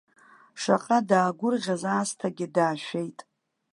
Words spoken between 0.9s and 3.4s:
даагәырӷьаз аасҭагьы даашәеит.